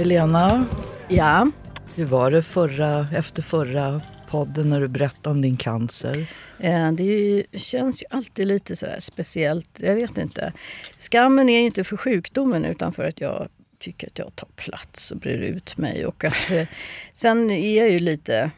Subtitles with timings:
[0.00, 0.66] Helena,
[1.08, 1.50] Ja,
[1.94, 6.26] hur var det förra, efter förra podden när du berättade om din cancer?
[6.58, 9.68] eh, det känns ju alltid lite sådär speciellt.
[9.80, 10.52] Jag vet inte.
[10.98, 13.48] Skammen är ju inte för sjukdomen utan för att jag
[13.78, 16.06] tycker att jag tar plats och brer ut mig.
[16.06, 16.66] Och att, eh,
[17.12, 18.50] sen är jag ju lite...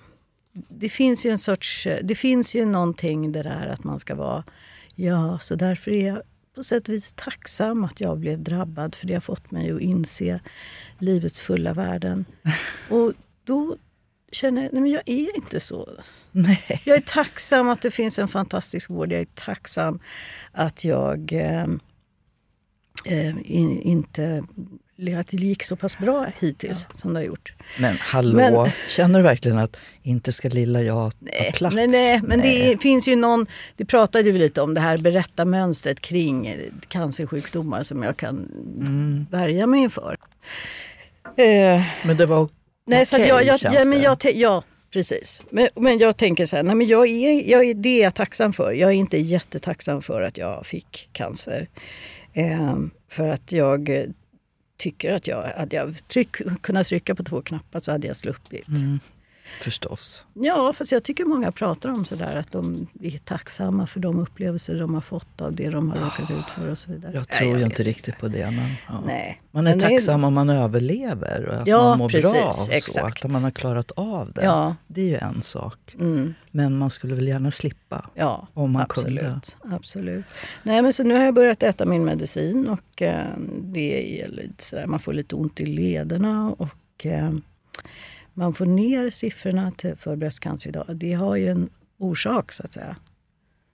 [0.68, 1.88] Det finns ju en sorts...
[2.02, 4.44] Det finns ju någonting det där att man ska vara...
[4.94, 6.22] Ja, så därför är jag
[6.54, 9.80] på sätt och vis tacksam att jag blev drabbad för det har fått mig att
[9.80, 10.40] inse
[10.98, 12.24] livets fulla värden.
[12.90, 13.12] Och
[13.44, 13.76] då
[14.32, 15.88] känner jag, nej men jag är inte så.
[16.30, 16.82] Nej.
[16.84, 19.12] Jag är tacksam att det finns en fantastisk vård.
[19.12, 20.00] Jag är tacksam
[20.52, 21.66] att jag eh,
[23.04, 24.44] eh, in, inte
[25.11, 27.52] att det gick så pass bra hittills som det har gjort.
[27.79, 31.74] Men hallå, Men- känner du verkligen att inte ska lilla jag ta plats?
[31.76, 32.70] Nej, nej, men Nej.
[32.72, 33.46] det finns ju någon,
[33.77, 36.54] det pratade vi lite om, det här berättarmönstret kring
[36.88, 38.36] cancersjukdomar som jag kan
[38.80, 39.27] Mm.
[39.30, 40.16] värja mig inför.
[41.36, 42.48] Eh, Men det var
[42.86, 45.42] Nej, så okej, jag, jag, ja, men jag, ja, precis.
[45.50, 48.14] Men, men jag tänker så här, nej, men jag är, jag är, det är jag
[48.14, 48.72] tacksam för.
[48.72, 51.68] Jag är inte jättetacksam för att jag fick cancer.
[52.32, 52.77] Eh,
[53.10, 53.90] för att jag
[54.83, 58.69] tycker att jag, hade jag tryck, kunnat trycka på två knappar så hade jag sluppit.
[58.69, 59.00] Mm,
[59.61, 60.25] förstås.
[60.34, 64.78] Ja, fast jag tycker många pratar om sådär att de är tacksamma för de upplevelser
[64.78, 67.12] de har fått av det de har råkat ut för och så vidare.
[67.14, 68.50] Jag Nej, tror ju vet inte riktigt på det.
[68.50, 68.95] Men, ja.
[69.06, 69.42] Nej.
[69.50, 72.47] Man är Men det tacksam om man överlever och att Ja, man mår precis, bra.
[72.47, 73.25] Och så, exakt.
[73.25, 74.45] att man har klarat av det.
[74.45, 74.77] Ja.
[74.86, 75.95] Det är ju en sak.
[75.98, 76.34] Mm.
[76.50, 78.11] Men man skulle väl gärna slippa.
[78.14, 79.20] Ja, Om man absolut.
[79.61, 79.77] kunde.
[79.77, 80.25] absolut.
[80.62, 83.27] Nej, men så nu har jag börjat äta min medicin och eh,
[83.62, 87.33] det är lite sådär, man får lite ont i lederna och eh,
[88.34, 90.97] man får ner siffrorna för bröstcancer idag.
[90.97, 92.97] Det har ju en orsak så att säga.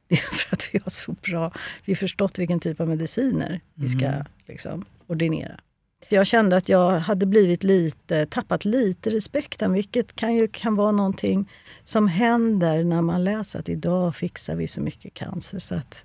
[0.08, 1.52] Det är för att vi har så bra,
[1.84, 4.12] vi har förstått vilken typ av mediciner vi ska
[4.46, 5.60] liksom, ordinera.
[6.08, 10.92] Jag kände att jag hade blivit lite, tappat lite respekten, vilket kan ju kan vara
[10.92, 11.50] någonting
[11.84, 15.58] som händer när man läser att idag fixar vi så mycket cancer.
[15.58, 16.04] Så att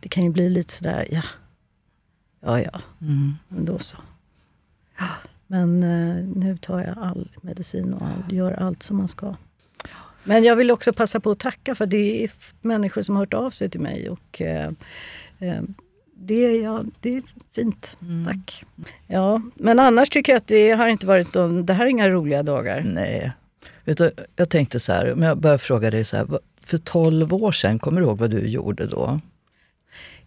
[0.00, 1.22] det kan ju bli lite sådär, ja,
[2.40, 3.34] ja, ja, Mm.
[3.48, 3.96] men då så.
[4.98, 5.08] Ja,
[5.50, 9.34] Men eh, nu tar jag all medicin och all, gör allt som man ska.
[10.24, 13.34] Men jag vill också passa på att tacka för det är människor som har hört
[13.34, 14.10] av sig till mig.
[14.10, 14.70] Och, eh,
[15.38, 15.62] eh,
[16.16, 17.22] det, är, ja, det är
[17.54, 17.96] fint.
[18.26, 18.64] Tack.
[19.06, 22.08] Ja, men annars tycker jag att det har inte varit någon, det här är inga
[22.08, 22.82] roliga dagar.
[22.86, 23.32] Nej.
[23.84, 26.26] Vet du, jag tänkte så här, om jag börjar fråga dig så här.
[26.62, 29.20] För 12 år sedan, kommer du ihåg vad du gjorde då?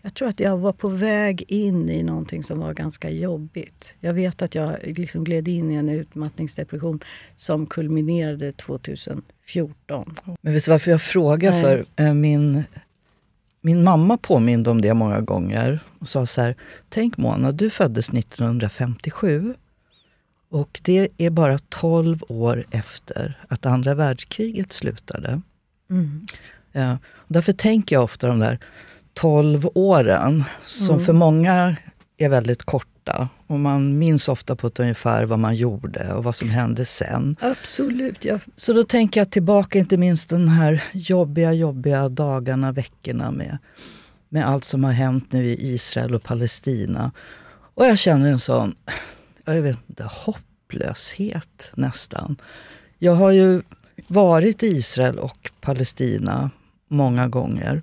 [0.01, 3.93] Jag tror att jag var på väg in i någonting som var ganska jobbigt.
[3.99, 6.99] Jag vet att jag liksom gled in i en utmattningsdepression
[7.35, 10.15] som kulminerade 2014.
[10.41, 11.51] Men vet du varför jag frågar?
[11.51, 11.61] Nej.
[11.61, 12.63] För eh, min,
[13.61, 16.55] min mamma påminde om det många gånger och sa så här.
[16.89, 19.53] Tänk Mona, du föddes 1957
[20.49, 25.41] och det är bara 12 år efter att andra världskriget slutade.
[25.89, 26.27] Mm.
[26.71, 26.97] Ja,
[27.27, 28.59] därför tänker jag ofta de där
[29.13, 31.05] 12 åren som Mm.
[31.05, 31.75] för många
[32.17, 33.29] är väldigt korta.
[33.47, 37.35] Och man minns ofta på ett ungefär vad man gjorde och vad som hände sen.
[37.39, 38.25] Absolut.
[38.25, 43.57] Jag, Så då tänker jag tillbaka inte minst den här jobbiga, jobbiga dagarna, veckorna med,
[44.29, 47.11] med allt som har hänt nu i Israel och Palestina.
[47.75, 48.75] Och jag känner en sån,
[49.45, 52.35] jag vet inte, hopplöshet nästan.
[52.99, 53.61] Jag har ju
[54.07, 56.49] varit i Israel och Palestina
[56.87, 57.81] många gånger.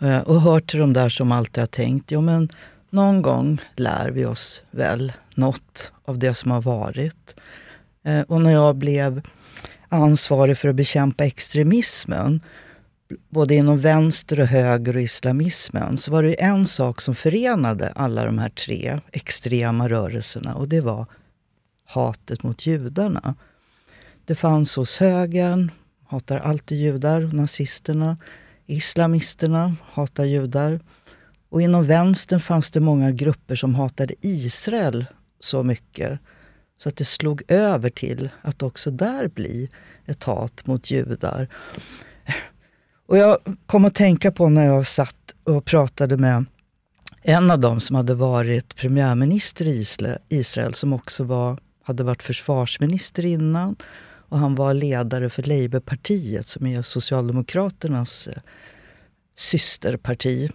[0.00, 2.48] Eh, och hört till de där som alltid har tänkt, jo men
[2.90, 7.34] någon gång lär vi oss väl något av det som har varit.
[8.04, 9.22] Eh, och när jag blev
[9.88, 12.40] ansvarig för att bekämpa extremismen,
[13.28, 18.24] både inom vänster och höger och islamismen, så var det en sak som förenade alla
[18.24, 21.06] de här tre extrema rörelserna och det var
[21.86, 23.34] hatet mot judarna.
[24.24, 25.70] Det fanns hos högern,
[26.06, 28.16] hatar alltid judar, nazisterna,
[28.68, 30.80] islamisterna hatar judar.
[31.50, 35.06] Och inom vänstern fanns det många grupper som hatade Israel
[35.40, 36.20] så mycket
[36.78, 39.70] så att det slog över till att också där bli
[40.06, 41.48] ett hat mot judar.
[43.06, 46.44] Och jag kom att tänka på när jag satt och pratade med
[47.22, 49.84] en av dem som hade varit premiärminister i
[50.28, 53.76] Israel som också var, hade varit försvarsminister innan.
[54.28, 58.42] Och han var ledare för Labourpartiet som är Socialdemokraternas eh,
[59.36, 60.50] systerparti.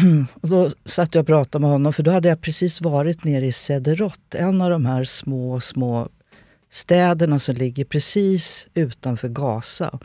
[0.40, 3.46] Och då satt jag och pratade med honom för då hade jag precis varit nere
[3.46, 6.08] i Sederot, en av de här små, små
[6.70, 9.98] städerna som ligger precis utanför Gaza.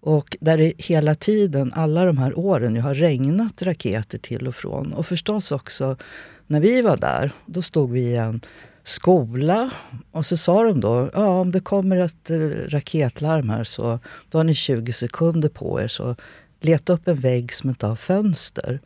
[0.00, 4.92] Och där det hela tiden, alla de här åren, har regnat raketer till och från.
[4.92, 5.96] Och förstås också,
[6.46, 8.40] när vi var där, då stod vi i en
[8.82, 9.70] skola.
[10.10, 12.38] Och så sa de då, ja om det kommer ett eh,
[12.68, 13.98] raketlarm här så
[14.28, 15.88] då har ni 20 sekunder på er.
[15.88, 16.16] Så
[16.60, 18.80] leta upp en vägg som inte har fönster.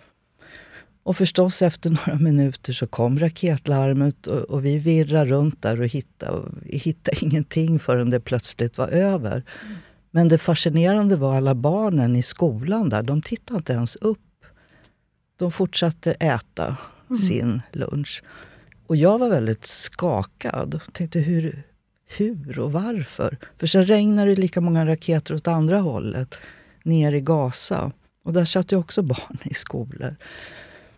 [1.02, 5.86] Och förstås efter några minuter så kom raketlarmet och, och vi virrade runt där och
[5.86, 9.44] hittade, och hittade ingenting förrän det plötsligt var över.
[9.64, 9.76] Mm.
[10.10, 14.18] Men det fascinerande var alla barnen i skolan där, de tittade inte ens upp.
[15.36, 16.76] De fortsatte äta
[17.08, 17.16] mm.
[17.16, 18.22] sin lunch.
[18.86, 20.80] Och jag var väldigt skakad.
[20.92, 21.62] Tänkte hur,
[22.16, 23.36] hur och varför?
[23.58, 26.34] För sen regnade det lika många raketer åt andra hållet,
[26.82, 27.92] ner i Gaza.
[28.24, 30.16] Och där satt ju också barn i skolor.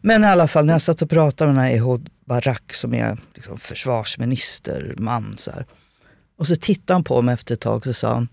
[0.00, 2.94] Men i alla fall, när jag satt och pratade med den här Ehud Barak som
[2.94, 5.36] är liksom försvarsministerman.
[5.38, 5.66] Så här.
[6.36, 8.28] Och så tittade han på mig efter ett tag och sa han,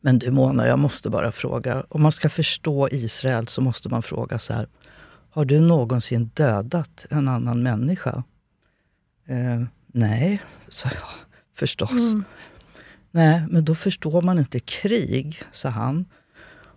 [0.00, 1.84] men du Mona, jag måste bara fråga.
[1.88, 4.68] Om man ska förstå Israel så måste man fråga så här.
[5.30, 8.22] Har du någonsin dödat en annan människa?
[9.26, 11.08] Eh, nej, sa jag
[11.54, 12.12] förstås.
[12.12, 12.24] Mm.
[13.10, 16.04] Nej, men då förstår man inte krig, sa han.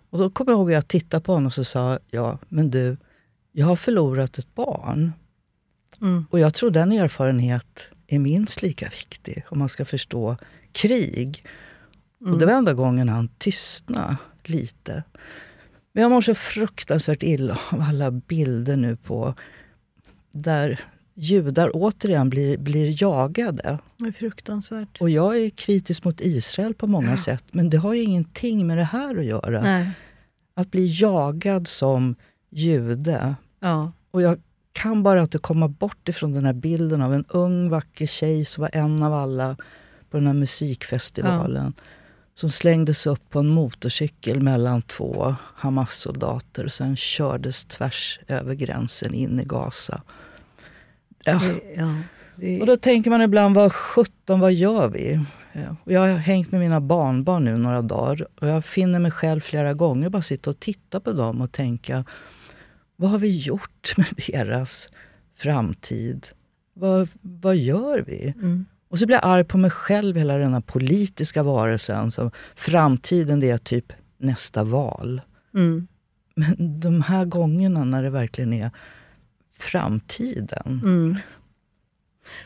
[0.09, 2.97] Och då kommer jag ihåg att jag tittade på honom och sa, ja, men du,
[3.51, 5.13] jag har förlorat ett barn.
[6.01, 6.25] Mm.
[6.29, 10.37] Och jag tror den erfarenhet är minst lika viktig om man ska förstå
[10.71, 11.45] krig.
[12.21, 12.33] Mm.
[12.33, 15.03] Och det var enda gången han tystnade lite.
[15.93, 19.33] Men jag mår så fruktansvärt illa av alla bilder nu på
[20.31, 20.79] där
[21.15, 23.79] judar återigen blir, blir jagade.
[23.97, 25.01] Det är fruktansvärt.
[25.01, 27.17] Och jag är kritisk mot Israel på många ja.
[27.17, 29.61] sätt, men det har ju ingenting med det här att göra.
[29.61, 29.91] Nej.
[30.53, 32.15] Att bli jagad som
[32.49, 33.35] jude.
[33.59, 33.91] Ja.
[34.11, 34.41] Och jag
[34.71, 38.61] kan bara inte komma bort ifrån den här bilden av en ung vacker tjej som
[38.61, 39.57] var en av alla
[40.09, 41.73] på den här musikfestivalen.
[41.77, 41.83] Ja.
[42.33, 49.13] Som slängdes upp på en motorcykel mellan två Hamas-soldater och sen kördes tvärs över gränsen
[49.13, 50.01] in i Gaza.
[51.25, 51.41] Ja.
[51.75, 51.93] ja
[52.35, 52.61] det...
[52.61, 55.19] Och då tänker man ibland, vad sjutton, vad gör vi?
[55.53, 55.75] Ja.
[55.83, 59.73] Jag har hängt med mina barnbarn nu några dagar och jag finner mig själv flera
[59.73, 62.05] gånger bara sitta och titta på dem och tänka,
[62.95, 64.89] vad har vi gjort med deras
[65.37, 66.27] framtid?
[66.73, 68.33] Vad, vad gör vi?
[68.37, 68.65] Mm.
[68.89, 72.11] Och så blir jag arg på mig själv, hela den här politiska varelsen.
[72.11, 75.21] Så framtiden det är typ nästa val.
[75.53, 75.87] Mm.
[76.35, 78.71] Men de här gångerna när det verkligen är
[79.59, 80.81] framtiden.
[80.83, 81.17] Mm.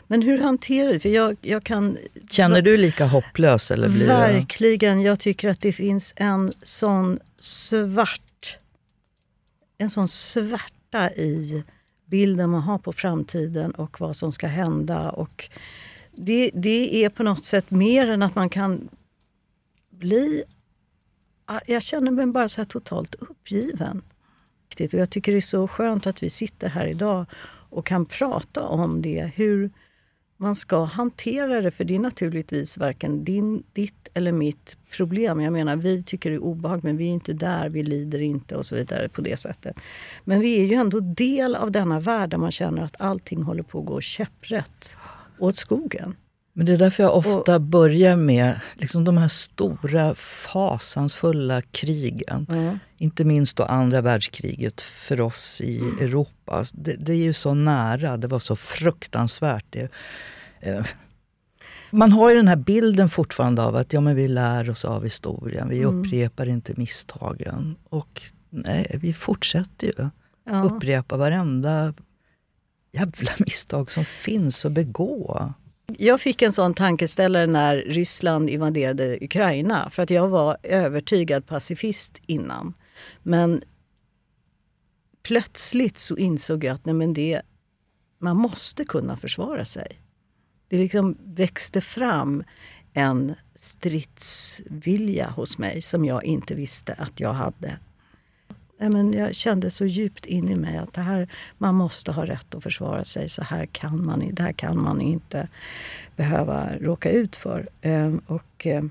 [0.06, 1.98] Men hur hanterar du För jag, jag kan...
[2.30, 3.70] Känner du lika hopplös?
[3.70, 5.02] Eller blir Verkligen.
[5.02, 8.58] Jag tycker att det finns en sån svart...
[9.78, 11.64] En sån svärta i
[12.06, 15.10] bilden man har på framtiden och vad som ska hända.
[15.10, 15.48] Och
[16.16, 18.88] det, det är på något sätt mer än att man kan
[19.90, 20.42] bli...
[21.66, 24.02] Jag känner mig bara så totalt uppgiven.
[24.74, 27.26] Och jag tycker det är så skönt att vi sitter här idag
[27.70, 29.30] och kan prata om det.
[29.34, 29.70] Hur
[30.36, 35.40] man ska hantera det, för det är naturligtvis varken din, ditt eller mitt problem.
[35.40, 38.56] Jag menar, vi tycker det är obehagligt, men vi är inte där, vi lider inte
[38.56, 39.76] och så vidare på det sättet.
[40.24, 43.62] Men vi är ju ändå del av denna värld där man känner att allting håller
[43.62, 44.96] på att gå käpprätt
[45.38, 46.16] åt skogen.
[46.52, 52.46] Men det är därför jag ofta och, börjar med liksom de här stora fasansfulla krigen.
[52.50, 52.78] Mm.
[52.98, 55.98] Inte minst då andra världskriget för oss i mm.
[55.98, 56.64] Europa.
[56.72, 59.64] Det, det, är ju så nära, det var så fruktansvärt.
[59.70, 59.88] Det,
[60.60, 60.84] eh,
[61.90, 65.04] man har ju den här bilden fortfarande av att ja, men vi lär oss av
[65.04, 66.00] historien, vi mm.
[66.00, 67.76] upprepar inte misstagen.
[67.88, 70.10] Och nej, vi fortsätter ju
[70.46, 70.62] ja.
[70.62, 71.94] upprepa varenda
[72.92, 75.52] jävla misstag som finns att begå.
[75.98, 82.20] Jag fick en sån tankeställare när Ryssland invaderade Ukraina för att jag var övertygad pacifist
[82.26, 82.74] innan.
[83.22, 83.62] Men
[85.22, 87.42] plötsligt så insåg jag att nej men det,
[88.18, 90.00] man måste kunna försvara sig.
[90.68, 92.44] Det liksom växte fram
[92.92, 97.78] en stridsvilja hos mig som jag inte visste att jag hade
[98.88, 102.54] men jag kände så djupt in i mig att det här, man måste ha rätt
[102.54, 103.28] att försvara sig.
[103.28, 105.48] Så här kan man, det här kan man inte
[106.16, 107.66] behöva råka ut för.
[107.82, 108.90] Ehm, och, ehm,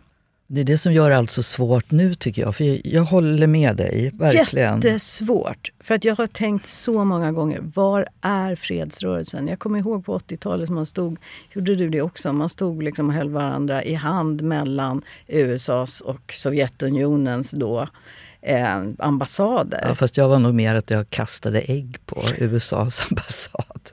[0.51, 2.55] det är det som gör allt så svårt nu tycker jag.
[2.55, 4.75] För jag håller med dig, verkligen.
[4.75, 5.71] Jättesvårt.
[5.79, 9.47] För att jag har tänkt så många gånger, var är fredsrörelsen?
[9.47, 11.17] Jag kommer ihåg på 80-talet, man stod,
[11.53, 12.33] gjorde du det också?
[12.33, 17.87] Man stod liksom och höll varandra i hand mellan USAs och Sovjetunionens då
[18.41, 19.85] eh, ambassader.
[19.87, 23.89] Ja, fast jag var nog mer att jag kastade ägg på USAs ambassad.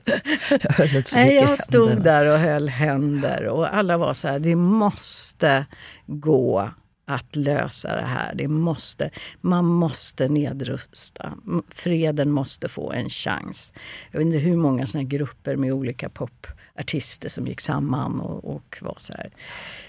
[0.93, 2.19] jag, Nej, jag stod händerna.
[2.19, 5.65] där och höll händer och alla var så här, det måste
[6.05, 6.69] gå
[7.07, 8.33] att lösa det här.
[8.35, 9.09] Det måste,
[9.41, 11.33] man måste nedrusta.
[11.69, 13.73] Freden måste få en chans.
[14.11, 16.47] Jag vet inte hur många såna grupper med olika pop
[16.79, 19.31] artister som gick samman och, och var så här.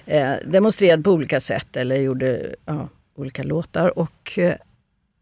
[0.06, 3.98] Eh, demonstrerade på olika sätt eller gjorde ja, olika låtar.
[3.98, 4.54] Och eh,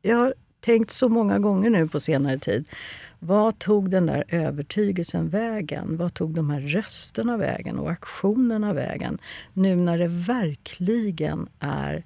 [0.03, 2.69] jag har tänkt så många gånger nu på senare tid.
[3.19, 5.97] Vad tog den där övertygelsen vägen?
[5.97, 9.19] Vad tog de här rösterna vägen och aktionerna vägen?
[9.53, 12.05] Nu när det verkligen är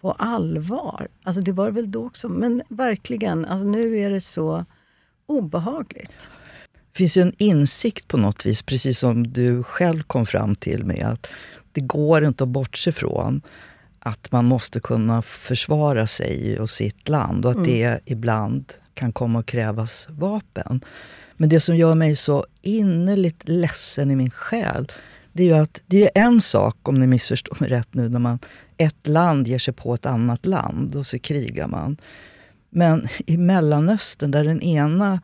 [0.00, 1.08] på allvar.
[1.22, 3.44] Alltså det var väl då också, men verkligen.
[3.44, 4.64] Alltså nu är det så
[5.26, 6.28] obehagligt.
[6.72, 10.84] Det finns ju en insikt på något vis, precis som du själv kom fram till
[10.84, 11.26] med att
[11.72, 13.42] det går inte att bortse från
[14.00, 17.68] att man måste kunna försvara sig och sitt land och att mm.
[17.68, 20.84] det ibland kan komma att krävas vapen.
[21.36, 24.92] Men det som gör mig så innerligt ledsen i min själ
[25.32, 28.18] det är ju att det är en sak, om ni missförstår mig rätt nu, när
[28.18, 28.38] man
[28.76, 31.96] ett land ger sig på ett annat land och så krigar man.
[32.70, 35.20] Men i Mellanöstern där den ena,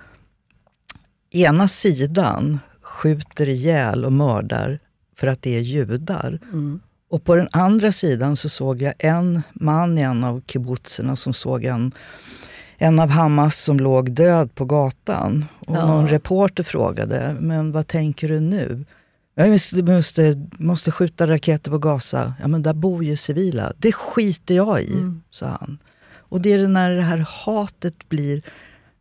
[1.31, 4.79] ena sidan skjuter ihjäl och mördar
[5.17, 6.39] för att det är judar.
[6.53, 6.81] Mm.
[7.17, 11.33] Och på den andra sidan så såg jag en man i en av kibbutzerna som
[11.33, 11.93] såg en,
[12.77, 15.45] en av Hamas som låg död på gatan.
[15.67, 15.87] Och ja.
[15.87, 18.85] någon reporter frågade, men vad tänker du nu?
[19.35, 22.35] Jag måste, måste, måste skjuta raketer på Gaza.
[22.41, 23.73] Ja, men där bor ju civila.
[23.79, 25.23] Det skiter jag i, mm.
[25.31, 25.79] sa han.
[26.15, 28.43] Och det är när det här hatet blir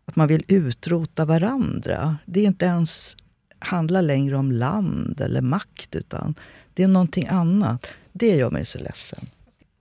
[0.05, 2.17] att man vill utrota varandra.
[2.25, 3.17] Det är inte ens
[3.59, 6.35] handlar längre om land eller makt, utan
[6.73, 7.87] det är någonting annat.
[8.17, 9.29] Det gör mig så ledsen.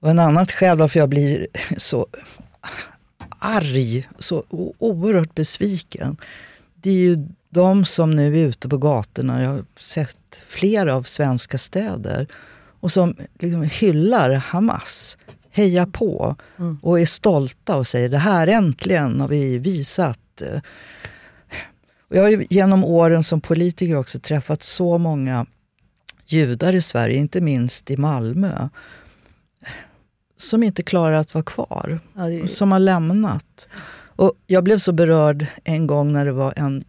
[0.00, 2.06] Och en annat skäl varför jag blir så
[3.38, 4.44] arg, så
[4.78, 6.16] oerhört besviken,
[6.74, 9.42] det är ju de som nu är ute på gatorna.
[9.42, 12.26] Jag har sett flera av svenska städer
[12.80, 15.18] och som liksom hyllar Hamas,
[15.50, 16.78] hejar på mm.
[16.82, 20.42] och är stolta och säger det här äntligen har vi visat.
[22.08, 25.46] Och jag har genom åren som politiker också träffat så många
[26.26, 28.68] judar i Sverige, inte minst i Malmö,
[30.36, 32.00] som inte klarar att vara kvar.
[32.14, 32.46] Ja, är...
[32.46, 33.66] Som har lämnat.
[34.16, 36.84] Och jag blev så berörd en gång när det var en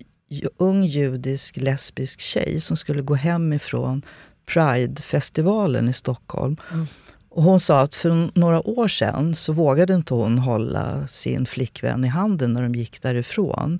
[0.58, 4.02] ung judisk lesbisk tjej som skulle gå hem ifrån
[4.46, 6.58] Pride-festivalen i Stockholm.
[6.72, 6.88] Mm.
[7.30, 12.06] Och hon sa att för några år sedan så vågade inte hon hålla sin flickvän
[12.06, 13.80] i handen när de gick därifrån.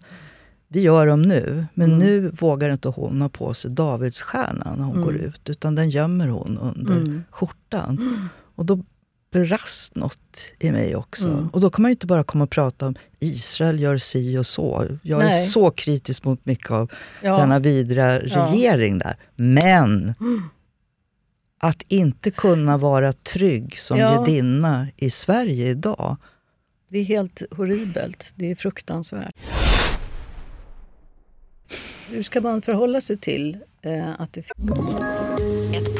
[0.76, 2.00] Det gör de nu, men mm.
[2.00, 5.06] nu vågar inte hon ha på sig Davidsstjärnan när hon mm.
[5.06, 5.50] går ut.
[5.50, 7.24] Utan den gömmer hon under mm.
[7.32, 8.30] skjortan.
[8.56, 8.84] Och då
[9.32, 11.28] brast något i mig också.
[11.28, 11.48] Mm.
[11.48, 14.46] Och då kan man ju inte bara komma och prata om Israel gör si och
[14.46, 14.86] så.
[15.02, 15.44] Jag Nej.
[15.44, 16.92] är så kritisk mot mycket av
[17.22, 17.38] ja.
[17.38, 19.08] denna vidra regering ja.
[19.08, 19.18] där.
[19.36, 20.14] Men
[21.60, 24.26] att inte kunna vara trygg som ja.
[24.28, 26.18] judinna i Sverige idag.
[26.90, 28.34] Det är helt horribelt.
[28.36, 29.36] Det är fruktansvärt.
[32.10, 34.42] Hur ska man förhålla sig till eh, att det...
[34.42, 34.96] finns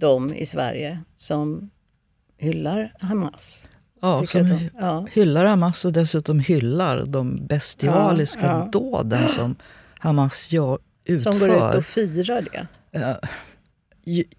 [0.00, 1.70] De i Sverige som
[2.38, 3.66] hyllar Hamas.
[4.02, 5.06] Ja, som de, ja.
[5.12, 8.80] hyllar Hamas och dessutom hyllar de bestialiska ja, ja.
[8.80, 9.56] dåden som
[9.98, 11.32] Hamas gör, utför.
[11.32, 12.66] Som går ut och firar det.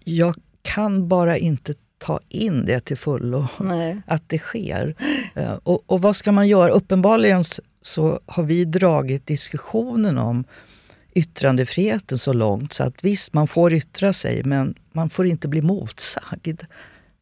[0.04, 4.02] Jag kan bara inte ta in det till fullo, Nej.
[4.06, 4.94] att det sker.
[5.34, 6.70] Eh, och, och, vad ska man göra?
[6.70, 7.44] Uppenbarligen
[7.82, 10.44] så har vi dragit diskussionen om
[11.14, 15.62] yttrandefriheten så långt så att visst, man får yttra sig men man får inte bli
[15.62, 16.62] motsagd.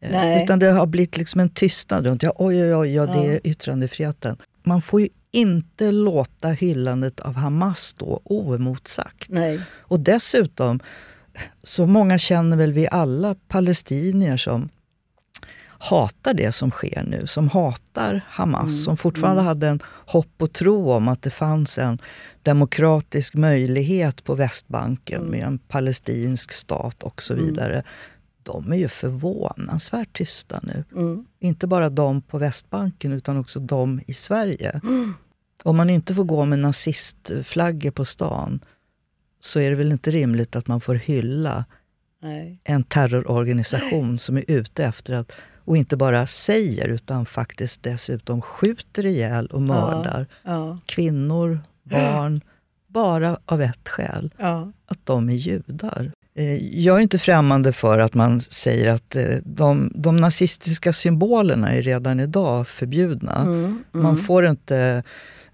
[0.03, 0.45] Eh, Nej.
[0.45, 3.41] Utan det har blivit liksom en tystnad runt ja, oj, oj, oj, ja, det är
[3.45, 4.37] yttrandefriheten.
[4.63, 9.29] Man får ju inte låta hyllandet av Hamas stå oemotsagt.
[9.29, 9.61] Nej.
[9.79, 10.81] Och dessutom,
[11.63, 14.69] så många känner väl vi alla palestinier som
[15.83, 18.71] hatar det som sker nu, som hatar Hamas, mm.
[18.71, 19.47] som fortfarande mm.
[19.47, 21.99] hade en hopp och tro om att det fanns en
[22.43, 25.31] demokratisk möjlighet på Västbanken mm.
[25.31, 27.47] med en palestinsk stat och så mm.
[27.47, 27.83] vidare.
[28.43, 30.85] De är ju förvånansvärt tysta nu.
[30.93, 31.27] Mm.
[31.41, 34.81] Inte bara de på Västbanken utan också de i Sverige.
[35.63, 38.61] Om man inte får gå med nazistflaggor på stan
[39.41, 41.65] så är det väl inte rimligt att man får hylla
[42.23, 42.61] Nej.
[42.65, 45.33] en terrororganisation som är ute efter att,
[45.71, 50.79] och inte bara säger utan faktiskt dessutom skjuter ihjäl och mördar ja, ja.
[50.87, 52.41] kvinnor, barn,
[52.87, 54.31] bara av ett skäl.
[54.37, 54.73] Ja.
[54.87, 56.13] Att de är judar.
[56.35, 61.71] Eh, jag är inte främmande för att man säger att eh, de, de nazistiska symbolerna
[61.73, 63.41] är redan idag förbjudna.
[63.41, 65.03] Mm, Man får inte...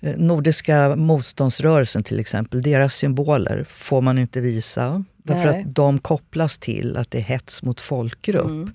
[0.00, 5.04] eh, Nordiska motståndsrörelsen till exempel, deras symboler får man inte visa.
[5.22, 5.60] Därför Nej.
[5.60, 8.46] att de kopplas till att det är hets mot folkgrupp.
[8.46, 8.72] Mm.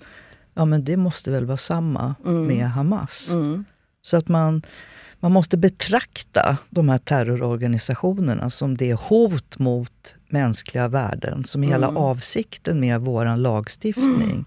[0.54, 2.14] Ja men det måste väl vara samma
[2.46, 3.30] med Hamas.
[3.32, 3.64] Mm.
[4.02, 4.62] Så att man,
[5.20, 11.88] man måste betrakta de här terrororganisationerna som det hot mot mänskliga värden som är hela
[11.88, 11.96] Mm.
[11.96, 14.44] avsikten med vår lagstiftning.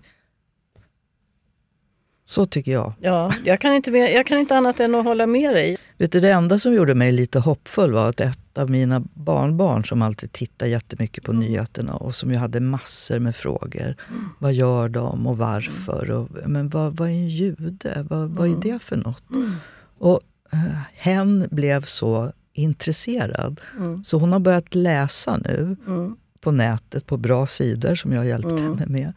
[2.27, 2.93] Så tycker jag.
[2.99, 5.77] Ja, jag kan, inte jag kan inte annat än att hålla med dig.
[5.97, 9.85] Vet du, det enda som gjorde mig lite hoppfull var att ett av mina barnbarn
[9.85, 13.95] som alltid tittar jättemycket på nyheterna och som ju hade massor med frågor.
[14.39, 16.11] Vad gör de och varför?
[16.11, 18.05] Och, men vad, vad är en jude?
[18.09, 19.23] Vad, vad är det för något?
[19.99, 20.19] Och
[20.53, 20.59] eh,
[20.93, 23.61] hen blev så intresserad
[24.03, 26.15] så hon har börjat läsa nu Mm.
[26.41, 29.13] på nätet på bra sidor som jag hjälpte henne med.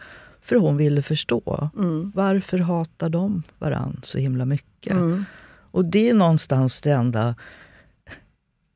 [0.48, 1.70] För hon ville förstå.
[1.76, 2.12] Mm.
[2.14, 4.92] Varför hatar de varann så himla mycket?
[4.92, 5.24] Mm.
[5.70, 7.34] Och det är någonstans det enda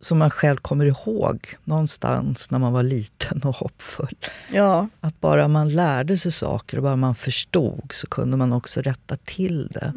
[0.01, 4.17] som man själv kommer ihåg någonstans när man var liten och hoppfull.
[4.53, 8.81] Ja, Att bara man lärde sig saker och bara man förstod så kunde man också
[8.81, 9.93] rätta till det.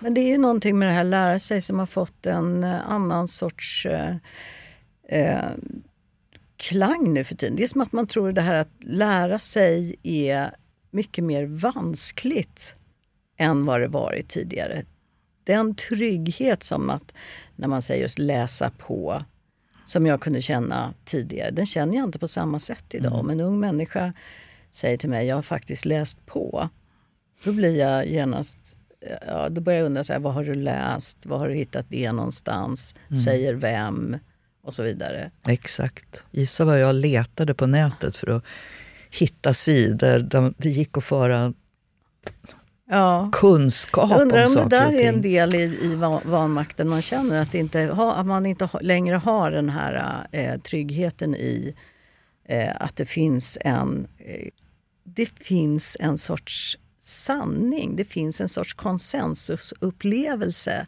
[0.00, 2.90] men det är ju någonting med det här lära sig som har fått en eh,
[2.90, 4.16] annan sorts eh,
[5.08, 5.50] eh,
[6.56, 7.56] klang nu för tiden.
[7.56, 10.50] Det är som att man tror det här att lära sig är
[10.92, 12.74] mycket mer vanskligt
[13.36, 14.84] än vad det varit tidigare.
[15.44, 17.12] Den trygghet som att,
[17.56, 19.24] när man säger just läsa på,
[19.84, 23.12] som jag kunde känna tidigare, den känner jag inte på samma sätt idag.
[23.12, 24.12] Om en ung människa
[24.70, 26.68] säger till mig, jag har faktiskt läst på,
[27.44, 28.76] då blir jag genast
[29.26, 31.26] Ja, då börjar jag undra, så här, vad har du läst?
[31.26, 32.94] Var har du hittat det någonstans?
[33.24, 34.16] Säger vem?
[34.62, 35.30] Och så vidare.
[35.48, 36.24] Exakt.
[36.30, 38.44] Gissa vad jag letade på nätet för att
[39.12, 41.52] hitta sidor där det gick att föra
[42.90, 43.28] Ja.
[43.32, 45.22] kunskap Jag undrar om om det saker där och är en ting.
[45.22, 49.50] del i, i va- vanmakten man känner, att, inte ha, att man inte längre har
[49.50, 51.74] den här eh, tryggheten i
[52.48, 54.48] eh, att det finns en eh,
[55.04, 60.86] det finns en sorts sanning, det finns en sorts konsensusupplevelse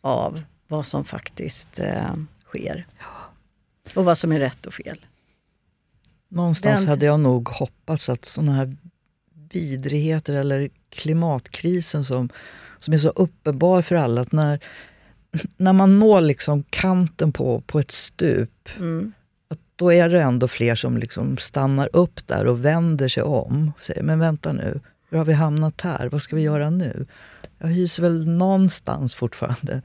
[0.00, 2.14] av vad som faktiskt eh,
[2.48, 2.86] sker.
[3.94, 5.06] Och vad som är rätt och fel.
[6.34, 8.76] Någonstans Den- hade jag nog hoppats att såna här
[9.52, 12.28] vidrigheter eller klimatkrisen som,
[12.78, 14.60] som är så uppenbar för alla, att när,
[15.56, 19.12] när man når liksom kanten på, på ett stup, Mm.
[19.50, 23.72] att då är det ändå fler som liksom stannar upp där och vänder sig om
[23.76, 26.08] och säger, men vänta nu, hur har vi hamnat här?
[26.08, 27.06] Vad ska vi göra nu?
[27.58, 29.82] Jag hyser väl någonstans fortfarande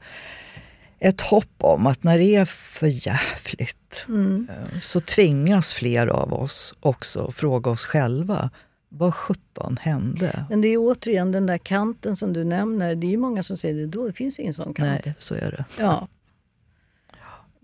[1.00, 3.76] ett hopp om att när det är för jävligt
[4.08, 4.48] Mm.
[4.50, 8.50] eh, så tvingas fler av oss också fråga oss själva,
[8.88, 10.46] vad sjutton hände?
[10.50, 12.94] Men det är återigen den där kanten som du nämner.
[12.94, 15.00] Det är ju många som säger det då, det finns ingen sån kant.
[15.04, 15.64] Nej, så är det.
[15.78, 16.08] Ja.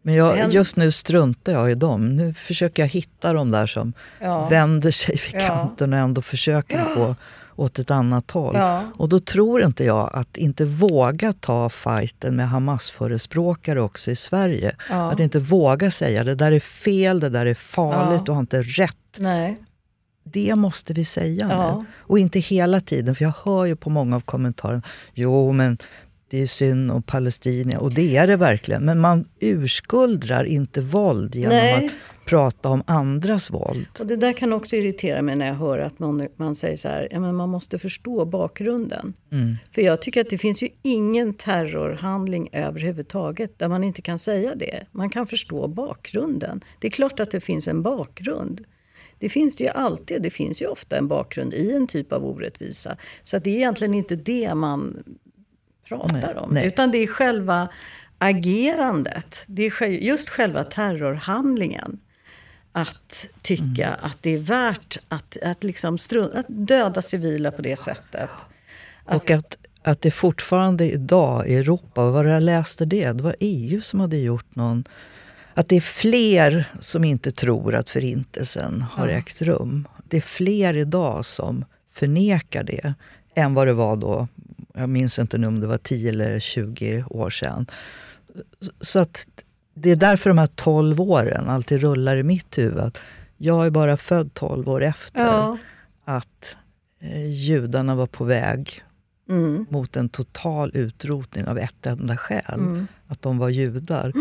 [0.02, 2.16] Men jag, just nu struntar jag i dem.
[2.16, 4.48] Nu försöker jag hitta de där som Ja.
[4.48, 5.46] vänder sig vid Ja.
[5.48, 7.14] kanten och ändå försöker gå
[7.56, 8.54] åt ett annat håll.
[8.54, 8.82] Ja.
[8.96, 14.76] Och då tror inte jag att inte våga ta fighten med Hamas-förespråkare också i Sverige.
[14.90, 15.12] Ja.
[15.12, 18.22] Att inte våga säga det där är fel, det där är farligt, Ja.
[18.26, 18.96] du har inte rätt.
[19.18, 19.56] Nej.
[20.24, 21.78] Det måste vi säga Ja.
[21.78, 21.84] nu.
[21.98, 24.82] Och inte hela tiden, för jag hör ju på många av kommentarerna,
[25.14, 25.78] jo men
[26.30, 28.84] det är synd om palestinier, och det är det verkligen.
[28.84, 31.86] Men man urskuldrar inte våld genom Nej.
[31.86, 31.92] att
[32.26, 33.88] prata om andras våld.
[34.00, 36.88] Och det där kan också irritera mig när jag hör att man, man säger så
[36.88, 39.14] här, ja, men man måste förstå bakgrunden.
[39.32, 39.56] Mm.
[39.72, 44.54] För jag tycker att det finns ju ingen terrorhandling överhuvudtaget där man inte kan säga
[44.54, 44.86] det.
[44.90, 46.64] Man kan förstå bakgrunden.
[46.80, 48.64] Det är klart att det finns en bakgrund.
[49.18, 50.22] Det finns det ju alltid.
[50.22, 52.96] Det finns ju ofta en bakgrund i en typ av orättvisa.
[53.22, 55.04] Så att det är egentligen inte det man
[55.88, 56.50] pratar Nej, om.
[56.54, 56.66] nej.
[56.66, 57.68] Utan det är själva
[58.18, 59.44] agerandet.
[59.46, 62.00] Det är just själva terrorhandlingen.
[62.78, 63.98] Att tycka Mm.
[64.02, 68.30] att det är värt att, att, liksom strun- att döda civila på det sättet.
[69.04, 73.12] Och att, att det fortfarande idag i Europa, vad jag läste det?
[73.12, 74.84] Det var EU som hade gjort någon...
[75.54, 79.88] Att det är fler som inte tror att förintelsen har ägt rum.
[80.08, 82.94] Det är fler idag som förnekar det
[83.34, 84.28] än vad det var då,
[84.74, 87.66] jag minns inte nu om det var 10 eller 20 år sedan.
[88.80, 89.26] Så att
[89.76, 92.98] det är därför de här 12 åren alltid rullar i mitt huvud.
[93.36, 95.58] Jag är bara född 12 år efter Ja.
[96.04, 96.56] att
[97.00, 98.82] eh, judarna var på väg
[99.28, 99.66] Mm.
[99.70, 102.42] mot en total utrotning av ett enda skäl.
[102.54, 102.86] Mm.
[103.06, 104.12] Att de var judar.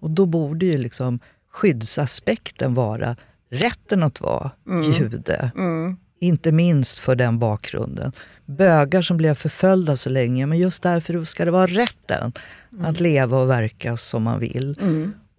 [0.00, 1.18] Och då borde ju liksom
[1.52, 3.16] skyddsaspekten vara
[3.50, 4.82] rätten att vara Mm.
[4.92, 5.50] jude.
[6.20, 8.12] Inte minst för den bakgrunden.
[8.46, 12.32] Bögar som blev förföljda så länge, men just därför ska det vara rätten
[12.80, 14.76] att leva och verka som man vill.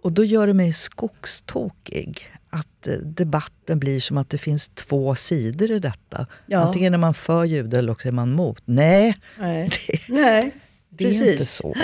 [0.04, 5.16] Och då gör det mig skogstokig att eh, debatten blir som att det finns två
[5.16, 6.28] sidor i detta.
[6.46, 6.60] Ja.
[6.60, 8.62] Antingen är man för jude eller också är man mot.
[8.66, 10.56] Nej, Nej, det, Nej
[10.90, 11.76] det är inte så.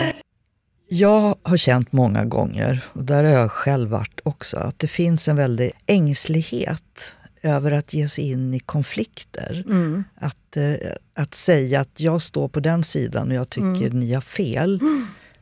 [0.89, 5.27] Jag har känt många gånger, och där har jag själv varit också, att det finns
[5.27, 7.15] en väldig ängslighet
[7.47, 9.63] över att ge sig in i konflikter.
[9.67, 10.03] Mm.
[10.15, 10.73] Att, eh,
[11.13, 13.99] att säga att jag står på den sidan och jag tycker Mm.
[13.99, 14.79] ni har fel.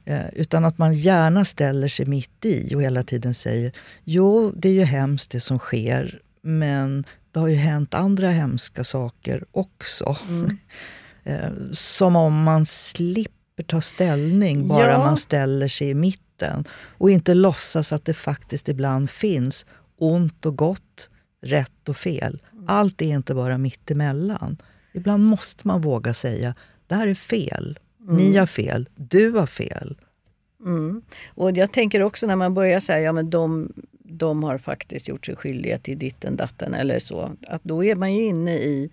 [0.05, 3.71] Eh, utan att man gärna ställer sig mitt i och hela tiden säger
[4.03, 8.83] jo, det är ju hemskt det som sker, men det har ju hänt andra hemska
[8.83, 10.17] saker också.
[10.29, 10.57] Mm.
[11.27, 14.97] Eh, Som om man slipper ta ställning, bara Ja.
[14.97, 16.65] man ställer sig i mitten.
[16.97, 19.65] Och inte låtsas att det faktiskt ibland finns
[19.99, 21.09] ont och gott,
[21.45, 22.41] rätt och fel.
[22.67, 24.57] Allt är inte bara mittemellan.
[24.93, 26.55] Ibland måste man våga säga,
[26.87, 27.79] det här är fel.
[27.97, 29.97] Ni har fel, du har fel.
[30.65, 31.01] Mm.
[31.27, 35.25] Och jag tänker också när man börjar säga ja men de, de har faktiskt gjort
[35.25, 37.31] sig skyldiga till ditten datten eller så.
[37.47, 38.89] Att då är man ju inne i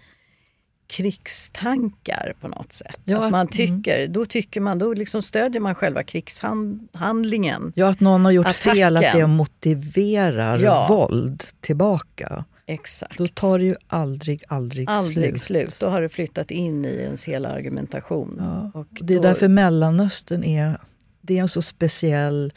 [0.92, 2.98] krigstankar på något sätt.
[3.04, 3.48] Ja, att man mm.
[3.48, 7.72] tycker, Då tycker man, då liksom stödjer man själva krigshandlingen.
[7.76, 8.74] Ja, att någon har gjort Attacken.
[8.74, 10.86] fel, att det motiverar Ja.
[10.88, 12.44] våld tillbaka.
[12.66, 13.18] Exakt.
[13.18, 15.40] Då tar det ju aldrig, aldrig, Aldrig slut.
[15.42, 15.76] slut.
[15.80, 18.36] Då har det flyttat in i ens hela argumentation.
[18.38, 18.80] Ja.
[18.80, 20.76] Och Det är då- därför Mellanöstern är,
[21.20, 22.52] det är en så speciell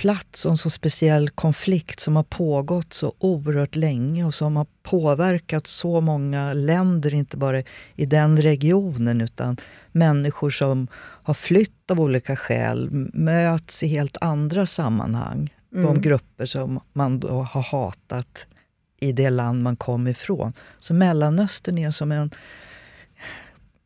[0.00, 4.66] plats och en så speciell konflikt som har pågått så oerhört länge och som har
[4.82, 7.62] påverkat så många länder, inte bara
[7.96, 9.56] i den regionen utan
[9.92, 10.88] människor som
[11.22, 15.54] har flytt av olika skäl möts i helt andra sammanhang.
[15.70, 18.46] De grupper som man då har hatat
[19.00, 20.52] i det land man kom ifrån.
[20.78, 22.30] Så Mellanöstern är som en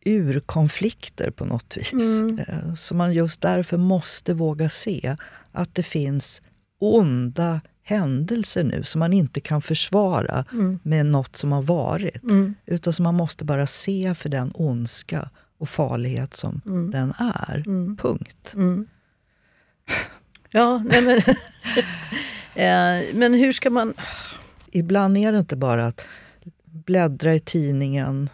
[0.05, 2.21] urkonflikter på något vis.
[2.49, 5.17] Eh, Så man just därför måste våga se
[5.55, 6.43] att det finns
[6.81, 10.45] onda händelser nu som man inte kan försvara
[10.83, 12.23] med något som har varit.
[12.67, 16.61] Utan som man måste bara se för den ondska och farlighet som
[16.93, 17.65] den är.
[17.97, 18.55] Punkt.
[20.51, 21.21] Ja, nej men,
[22.55, 23.95] Eh, men hur ska man...
[24.71, 26.05] Ibland är det inte bara att
[26.65, 28.31] bläddra i tidningen,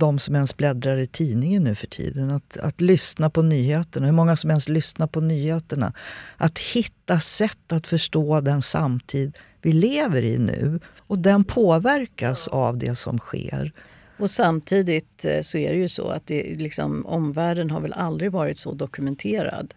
[0.00, 2.30] de som ens bläddrar i tidningen nu för tiden.
[2.30, 5.92] Att, att lyssna på nyheterna, hur många som ens lyssnar på nyheterna.
[6.36, 10.80] Att hitta sätt att förstå den samtid vi lever i nu.
[10.98, 13.72] Och den påverkas av det som sker.
[14.18, 18.32] Och samtidigt eh, så är det ju så att det, liksom, omvärlden har väl aldrig
[18.32, 19.74] varit så dokumenterad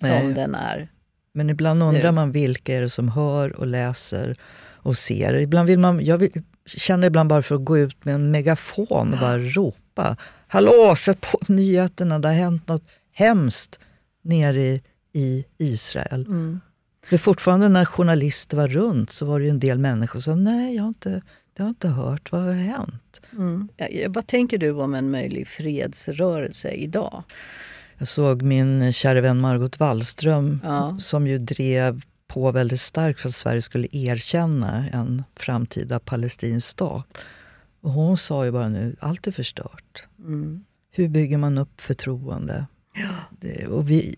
[0.00, 0.32] som Nej.
[0.34, 0.88] den är.
[1.32, 2.12] Men ibland undrar Nu.
[2.12, 4.36] man vilka är det som hör och läser
[4.86, 5.34] och ser.
[5.34, 9.12] Ibland vill man, jag vill, känner ibland bara för att gå ut med en megafon
[9.12, 10.16] och bara ropa.
[10.48, 13.80] Hallå, sätt på nyheterna, det har hänt något hemskt
[14.22, 16.26] nere i, i Israel.
[17.06, 20.74] För fortfarande när journalister var runt så var det en del människor som sa nej,
[20.76, 21.22] jag har inte,
[21.56, 23.20] jag har inte hört, vad har hänt?
[23.76, 27.22] Eh, vad tänker du om en möjlig fredsrörelse idag?
[27.98, 30.96] Jag såg min kära vän Margot Wallström Ja.
[31.00, 32.00] som ju drev
[32.36, 37.18] på väldigt starkt för att Sverige skulle erkänna en framtida palestinsk stat.
[37.80, 40.04] Och hon sa ju bara nu, allt är förstört.
[40.18, 40.64] Mm.
[40.90, 42.66] Hur bygger man upp förtroende?
[43.40, 44.16] Det, och vi,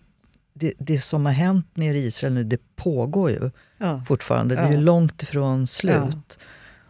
[0.53, 4.03] det, det som har hänt nere i Israel nu, det pågår ju Ja.
[4.07, 4.55] fortfarande.
[4.55, 4.71] Det är Ja.
[4.71, 6.39] ju långt ifrån slut.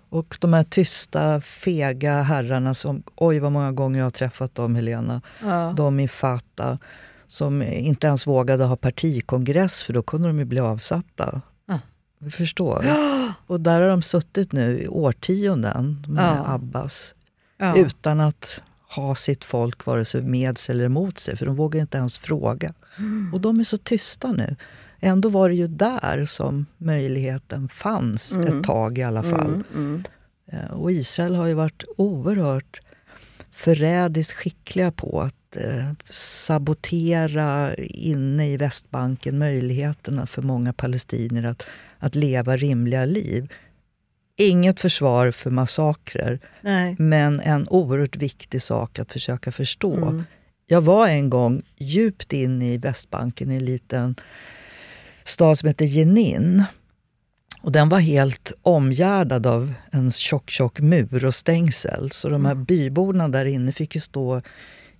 [0.09, 4.75] Och de här tysta, fega herrarna som, oj vad många gånger jag har träffat dem
[4.75, 5.73] Helena, Ja.
[5.77, 6.77] de i Fatah
[7.29, 11.41] som inte ens vågade ha partikongress för då kunde de ju bli avsatta.
[11.67, 11.79] Ja.
[12.19, 12.85] Du förstår?
[13.47, 16.43] Och där har de suttit nu i årtionden med Ja.
[16.53, 17.15] Abbas
[17.57, 17.77] Ja.
[17.77, 18.61] utan att
[18.95, 22.17] ha sitt folk vare sig med sig eller emot sig, för de vågar inte ens
[22.17, 22.73] fråga.
[22.97, 23.33] Mm.
[23.33, 24.55] Och de är så tysta nu.
[24.99, 29.45] Ändå var det ju där som möjligheten fanns ett tag i alla fall.
[29.47, 30.03] Mm, mm.
[30.51, 32.81] Eh, Och Israel har ju varit oerhört
[33.51, 41.63] förrädiskt skickliga på att eh, sabotera inne i Västbanken möjligheterna för många palestinier att,
[41.99, 43.53] att leva rimliga liv.
[44.35, 46.95] Inget försvar för massakrer, Nej.
[46.99, 49.95] men en oerhört viktig sak att försöka förstå.
[49.95, 50.23] Mm.
[50.67, 54.15] Jag var en gång djupt inne i Västbanken i en liten
[55.23, 56.63] stad som heter Jenin.
[57.61, 62.11] Och den var helt omgärdad av en tjock, tjock mur och stängsel.
[62.11, 64.41] Så de här byborna där inne fick ju stå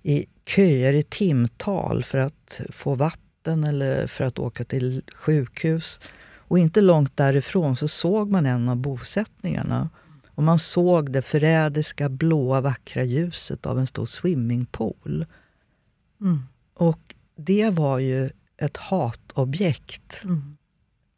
[0.02, 6.00] i köer i timtal för att få vatten eller för att åka till sjukhus.
[6.36, 9.90] Och inte långt därifrån så såg man en av bosättningarna.
[10.34, 15.26] Och man såg det förrädiska blåa vackra ljuset av en stor swimmingpool.
[16.20, 16.42] Mm.
[16.74, 17.00] Och
[17.36, 20.56] det var ju ett hatobjekt Mm.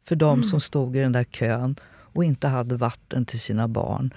[0.07, 4.13] för de som stod i den där kön och inte hade vatten till sina barn.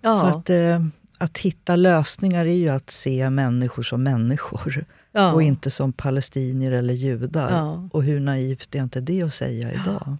[0.00, 0.18] Ja.
[0.18, 0.86] Så att, eh,
[1.18, 5.32] att hitta lösningar är ju att se människor som människor Ja.
[5.32, 7.50] och inte som palestinier eller judar.
[7.50, 7.88] Ja.
[7.92, 10.16] Och hur naivt är inte det att säga idag?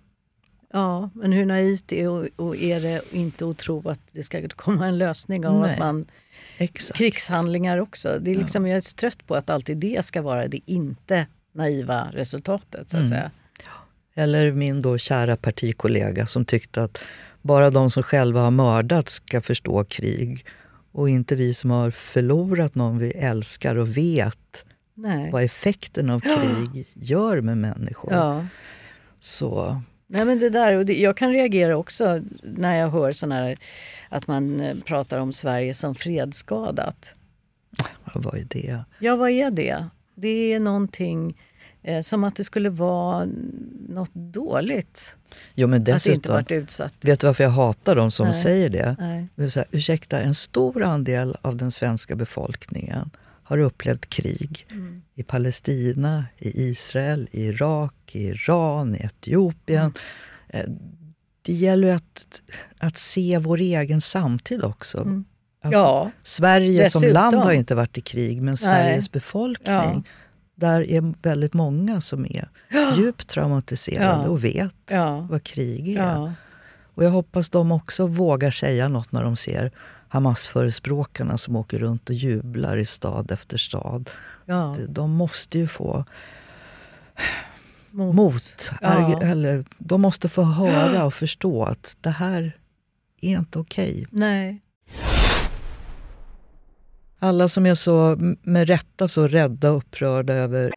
[0.73, 4.49] Ja, men hur naivt är, och, och är det inte att tro att det ska
[4.49, 5.73] komma en lösning av Nej.
[5.73, 6.05] att man
[6.59, 6.99] Exakt.
[6.99, 8.19] krigshandlingar också.
[8.21, 12.09] Det är liksom, Jag är trött på att alltid det ska vara det inte naiva
[12.13, 12.91] resultatet.
[12.91, 13.09] så att Mm.
[13.09, 13.31] säga.
[14.15, 16.99] Eller min då kära partikollega som tyckte att
[17.43, 20.47] bara de som själva har mördat ska förstå krig
[20.97, 25.31] och inte vi som har förlorat någon vi älskar och vet Nej.
[25.33, 28.13] vad effekten av krig gör med människor.
[28.13, 28.47] Ja.
[29.21, 33.33] Så Nej, men det där, och det, jag kan reagera också när jag hör sån
[33.33, 33.57] här,
[34.09, 37.15] att man eh, pratar om Sverige som fredsskadat.
[37.79, 38.85] ja, vad är det?
[38.99, 39.87] Ja, vad är det?
[40.15, 41.41] Det är någonting
[42.03, 43.29] som att det skulle vara
[43.89, 45.17] något dåligt
[45.55, 46.93] Jo men att inte dessutom, varit utsatt.
[47.01, 48.35] vet du varför jag hatar de som Nej.
[48.43, 48.97] säger det?
[48.99, 49.27] Nej.
[49.35, 53.11] det är så här, ursäkta, en stor andel av den svenska befolkningen
[53.43, 55.03] har upplevt krig Mm.
[55.15, 59.93] i Palestina, i Israel, i Irak, i Iran, i Etiopien.
[60.49, 60.67] Mm.
[60.71, 60.75] Eh,
[61.43, 62.41] Det gäller ju att,
[62.79, 64.99] att se vår egen samtid också.
[64.99, 65.25] Mm.
[65.63, 67.15] Ja, Sverige som dessutom.
[67.15, 70.03] land har inte varit i krig, men Sveriges befolkning, Ja.
[70.57, 72.49] Där är väldigt många som är
[72.97, 74.29] djupt traumatiserade Ja.
[74.29, 76.03] och vet ja, vad krig är.
[76.03, 76.33] ja.
[76.95, 79.71] Och jag hoppas de också vågar säga något när de ser
[80.09, 84.11] Hamas-förespråkarna som åker runt och jublar i stad efter stad.
[84.89, 86.05] De måste ju få
[87.91, 88.15] Mot.
[88.15, 88.71] mot.
[89.23, 92.57] Eller, de måste få höra och förstå att det här
[93.21, 94.07] är inte okej.
[94.11, 94.61] Nej.
[97.19, 100.73] Alla som är så, med rätta så rädda och upprörda över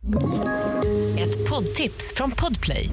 [1.17, 2.89] Ett poddtips från Podplay.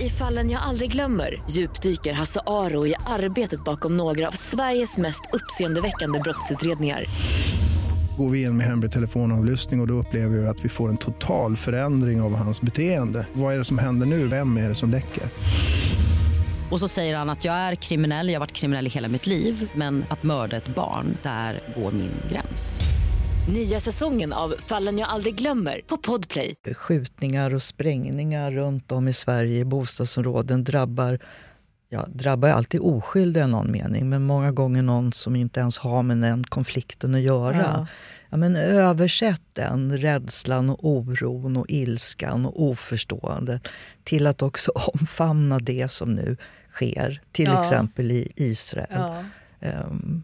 [0.00, 5.22] I fallen jag aldrig glömmer djupdyker Hasse Aro i arbetet bakom några av Sveriges mest
[5.32, 7.04] uppseendeväckande brottsutredningar.
[8.18, 10.96] Går vi in med hemlig telefonavlyssning och, och då upplever vi att vi får en
[10.96, 13.26] total förändring av hans beteende.
[13.32, 14.26] Vad är det som händer nu?
[14.26, 15.24] Vem är det som läcker?
[16.70, 19.26] Och så säger han att jag är kriminell, jag har varit kriminell i hela mitt
[19.26, 22.80] liv men att mörda ett barn, där går min gräns.
[23.48, 26.54] Nya säsongen av Fallen jag aldrig glömmer på Podplay.
[26.74, 31.18] skjutningar och sprängningar runt om i Sverige i bostadsområden drabbar
[31.92, 36.02] Ja, drabbar alltid oskyldiga i någon mening, men många gånger någon som inte ens har
[36.02, 37.56] med den konflikten att göra.
[37.56, 37.86] Ja.
[38.30, 43.68] Ja, men översätt den rädslan och oron och ilskan och oförståendet
[44.04, 46.36] till att också omfamna det som nu
[46.70, 47.60] sker, till Ja.
[47.60, 48.86] exempel i Israel.
[48.90, 49.24] Ja.
[49.60, 50.22] Ehm,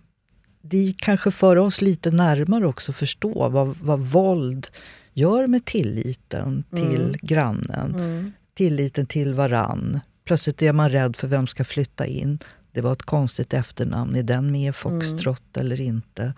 [0.62, 4.68] det kanske för oss lite närmare också att förstå vad, vad våld
[5.12, 8.32] gör med tilliten till grannen, Mm.
[8.54, 10.00] tilliten till varann.
[10.24, 12.38] Plötsligt är man rädd för vem ska flytta in.
[12.72, 14.16] Det var ett konstigt efternamn.
[14.16, 16.32] Är den med i Foxtrot eller inte?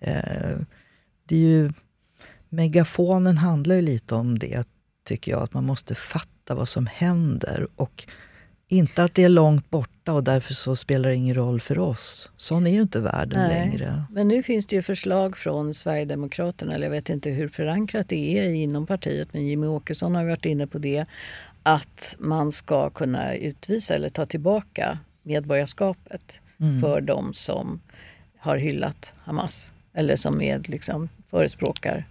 [0.00, 0.56] Eh,
[1.28, 1.72] det är ju,
[2.48, 4.64] megafonen handlar ju lite om det,
[5.04, 5.42] tycker jag.
[5.42, 7.66] Att man måste fatta vad som händer.
[7.76, 8.04] Och
[8.68, 12.30] inte att det är långt borta och därför så spelar det ingen roll för oss.
[12.36, 13.50] Sån är ju inte världen Nej.
[13.50, 14.04] längre.
[14.10, 18.38] Men nu finns det ju förslag från Sverigedemokraterna, eller jag vet inte hur förankrat det
[18.38, 21.04] är inom partiet, men Jimmy Åkesson har varit inne på det,
[21.62, 26.40] att man ska kunna utvisa eller ta tillbaka medborgarskapet
[26.82, 27.80] för de som
[28.38, 32.04] har hyllat Hamas eller som är, liksom, förespråkar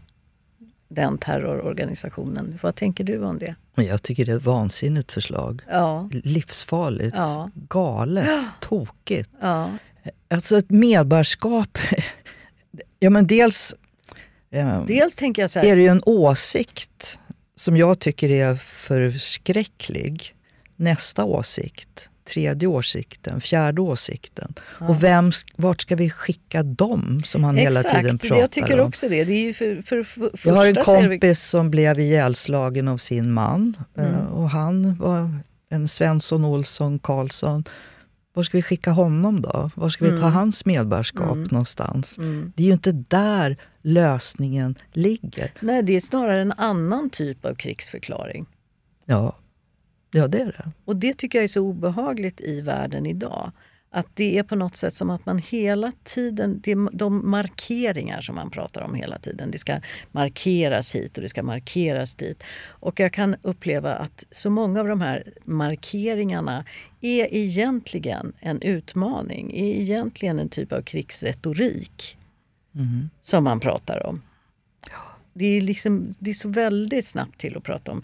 [0.87, 2.59] den terrororganisationen.
[2.63, 3.55] Vad tänker du om det?
[3.75, 5.61] Jag tycker det är ett vansinnigt förslag.
[5.69, 7.49] Ja, Livsfarligt, Ja.
[7.69, 8.27] galet,
[8.61, 9.29] tokigt.
[9.41, 9.69] ja,
[10.29, 11.77] Alltså ett medborgarskap...
[12.99, 13.75] ja men dels
[14.51, 17.19] eh, dels tänker jag så här, är det ju en åsikt
[17.55, 20.31] som jag tycker är förskräcklig.
[20.77, 24.53] Nästa åsikt, tredje åsikten, fjärde åsikten.
[24.79, 28.87] Och vem, vart ska vi skicka dem som han hela tiden pratar jag tycker om?
[28.87, 29.23] också det.
[29.23, 33.77] det för, för, för, Jag har en kompis som blev ihjälslagen av sin man.
[33.97, 34.13] Mm.
[34.13, 35.29] eh, Och han var
[35.69, 37.63] en Svensson, Olsson, Karlsson.
[38.33, 39.69] Var ska vi skicka honom då?
[39.75, 40.33] Var ska vi ta Mm.
[40.33, 42.19] hans medborgarskap någonstans?
[42.55, 45.51] Det är ju inte där lösningen ligger.
[45.59, 48.45] Nej, det är snarare en annan typ av krigsförklaring.
[49.05, 49.35] Ja,
[50.15, 50.71] ja det är det.
[50.85, 53.51] Och det tycker jag är så obehagligt i världen idag.
[53.89, 58.21] Att det är på något sätt som att man hela tiden, det är de markeringar
[58.21, 59.51] som man pratar om hela tiden.
[59.51, 59.79] Det ska
[60.11, 62.43] markeras hit och det ska markeras dit.
[62.67, 66.65] Och jag kan uppleva att så många av de här markeringarna
[67.01, 72.17] är egentligen en utmaning, är egentligen en typ av krigsretorik
[72.75, 73.09] Mm.
[73.21, 74.21] som man pratar om.
[75.33, 78.03] Det är, liksom, det är så väldigt snabbt till att prata om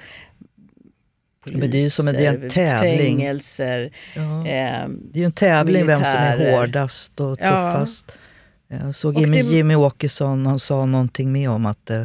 [1.43, 2.97] poliser, Men det är ju som en- det är en tävling.
[3.17, 3.93] fängelser.
[4.15, 4.21] Ja.
[4.21, 4.43] Eh,
[4.89, 6.57] Det är ju en tävling vem som är militärer.
[6.61, 7.45] hårdast och Ja.
[7.73, 8.11] tuffast.
[8.67, 12.01] Jag såg Och Jimmy, det- Jimmy Åkesson, han sa någonting med om att eh,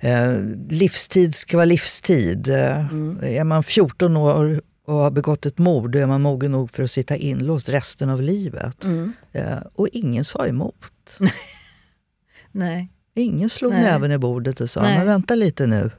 [0.00, 0.38] eh,
[0.70, 2.48] livstid ska vara livstid.
[2.48, 3.18] Eh, Mm.
[3.22, 6.82] Är man 14 år och har begått ett mord, då är man mogen nog för
[6.82, 8.84] att sitta inlåst resten av livet.
[8.84, 11.18] mm, Eh, och ingen sa emot.
[12.52, 12.88] nej.
[13.14, 13.82] Ingen slog Nej.
[13.82, 14.98] näven i bordet och sa, Nej.
[14.98, 15.90] men vänta lite nu.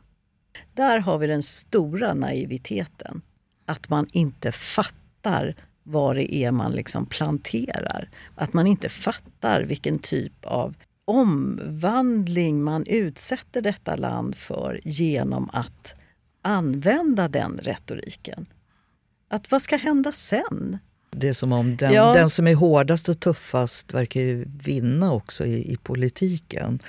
[0.74, 3.22] Där har vi den stora naiviteten.
[3.66, 8.10] Att man inte fattar vad det är man liksom planterar.
[8.36, 15.96] Att man inte fattar vilken typ av omvandling man utsätter detta land för genom att
[16.42, 18.46] använda den retoriken.
[19.30, 20.78] Att vad ska hända sen?
[21.12, 22.14] Det är som om den, Ja.
[22.14, 26.80] den som är hårdast och tuffast verkar vinna också i, i politiken.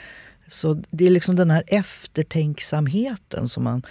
[0.50, 3.82] Så det är liksom den här eftertänksamheten som man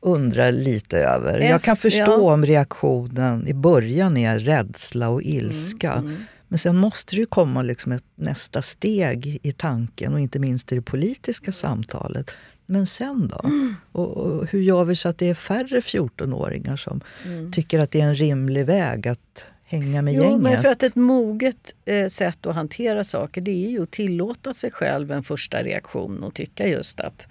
[0.00, 1.40] undrar lite över.
[1.40, 2.16] Jag kan förstå ja.
[2.32, 5.92] om reaktionen i början är rädsla och ilska.
[5.92, 10.38] Mm, Men sen måste det ju komma liksom ett nästa steg i tanken och inte
[10.38, 12.30] minst i det politiska samtalet.
[12.66, 13.48] Men sen då?
[13.48, 13.74] Mm.
[13.92, 17.52] Och, och hur gör vi så att det är färre 14-åringar som Mm.
[17.52, 20.42] tycker att det är en rimlig väg att hänga med Jo, gänget?
[20.42, 24.54] men för att ett moget eh, sätt att hantera saker det är ju att tillåta
[24.54, 27.28] sig själv en första reaktion och tycka just att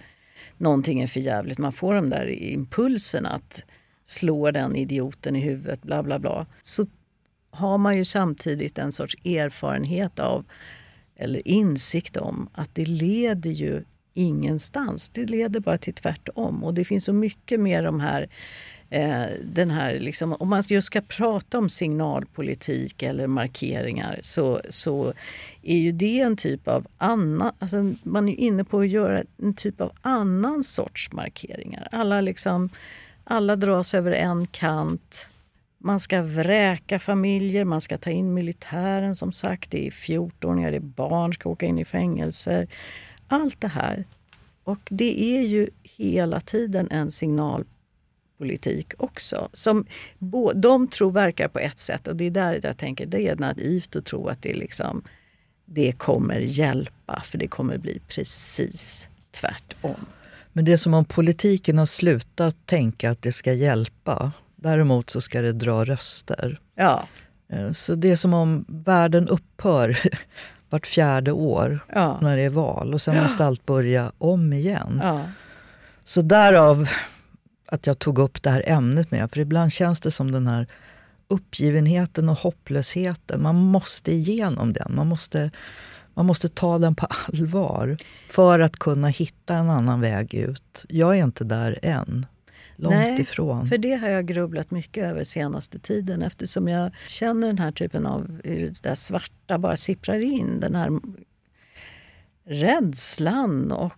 [0.56, 1.58] någonting är för jävligt.
[1.58, 3.64] Man får de där impulserna att
[4.04, 6.46] slå den idioten i huvudet, bla bla bla.
[6.62, 6.86] Så
[7.50, 10.44] har man ju samtidigt en sorts erfarenhet av,
[11.16, 13.82] eller insikt om, att det leder ju
[14.14, 15.08] ingenstans.
[15.08, 16.64] Det leder bara till tvärtom.
[16.64, 18.28] Och det finns så mycket med de här
[18.90, 25.12] Eh, den här, liksom, om man just ska prata om signalpolitik eller markeringar så, så
[25.62, 29.54] är ju det en typ av annan, alltså man är inne på att göra en
[29.54, 31.88] typ av annan sorts markeringar.
[31.92, 32.68] Alla, liksom,
[33.24, 35.28] alla dras över en kant.
[35.78, 39.70] Man ska vräka familjer, man ska ta in militären som sagt.
[39.70, 42.68] Det är 14-åringar, det är barn ska åka in i fängelser.
[43.28, 44.04] Allt det här.
[44.64, 47.10] Och det är ju hela tiden en
[48.36, 49.48] signalpolitik också.
[49.52, 49.86] Som
[50.18, 53.36] bo, de tror verkar på ett sätt och det är där jag tänker det är
[53.36, 55.02] naivt att tro att det, liksom,
[55.66, 60.06] det kommer hjälpa för det kommer bli precis tvärtom.
[60.52, 64.32] Men det är som om politiken har slutat tänka att det ska hjälpa.
[64.56, 66.60] Däremot så ska det dra röster.
[66.76, 67.06] Ja,
[67.48, 69.98] Eh, Så det är som om världen upphör
[70.70, 75.00] vart fjärde år ja, när det är val och sen måste allt börja om igen.
[75.02, 75.24] ja.
[76.04, 76.88] Så därav
[77.66, 79.30] att jag tog upp det här ämnet med.
[79.32, 80.66] För ibland känns det som den här
[81.28, 83.42] uppgivenheten och hopplösheten.
[83.42, 84.94] Man måste igenom den.
[84.94, 85.50] Man måste,
[86.14, 87.96] man måste ta den på allvar
[88.28, 90.84] för att kunna hitta en annan väg ut.
[90.88, 92.26] Jag är inte där än.
[92.78, 93.68] Långt Nej, ifrån.
[93.68, 98.06] För det har jag grubblat mycket över senaste tiden eftersom jag känner den här typen
[98.06, 100.60] av hur det där svarta bara sipprar in.
[100.60, 100.90] Den här
[102.46, 103.92] rädslan och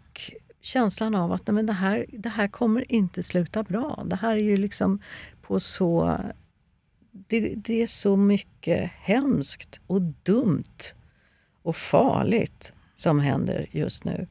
[0.69, 4.05] känslan av att nej, men det, här, det här kommer inte sluta bra.
[4.07, 5.01] Det här är ju liksom
[5.43, 6.19] på så...
[7.11, 10.95] Det, det är så mycket hemskt och dumt
[11.63, 14.27] och farligt som händer just nu.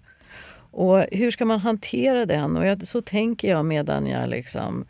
[0.72, 2.58] Och hur ska man hantera den?
[2.58, 4.86] Och jag, så tänker jag medan jag liksom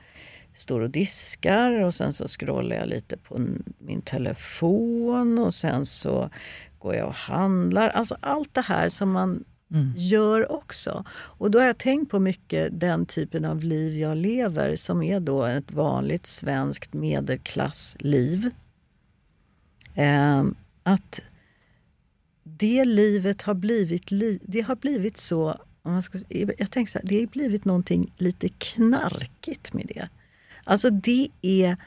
[0.53, 3.39] står och diskar och sen så scrollar jag lite på
[3.77, 6.29] min telefon och sen så
[6.79, 7.89] går jag och handlar.
[7.89, 9.93] Alltså allt det här som man Mm.
[9.97, 11.05] gör också.
[11.09, 15.19] Och då har jag tänkt på mycket den typen av liv jag lever som är
[15.19, 18.49] då ett vanligt svenskt medelklassliv.
[19.95, 20.43] Eh,
[20.83, 21.21] att
[22.43, 26.17] det livet har blivit, li, det har blivit så, om man ska,
[26.57, 30.09] jag tänker så här, det har blivit någonting lite knarkigt med det.
[30.63, 31.77] Alltså det är,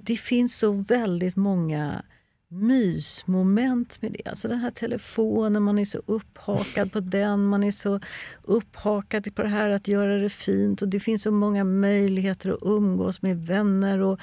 [0.00, 2.02] det finns så väldigt många
[2.48, 4.28] mysmoment med det.
[4.30, 8.00] Alltså den här telefonen, man är så upphakad på den, man är så
[8.42, 12.58] upphakad på det här att göra det fint och det finns så många möjligheter att
[12.62, 14.20] umgås med vänner och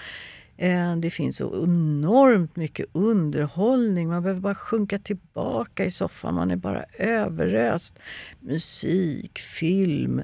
[0.57, 4.07] eh, det finns så enormt mycket underhållning.
[4.07, 7.99] Man behöver bara sjunka tillbaka i soffan, man är bara överöst.
[8.39, 10.23] Musik, film.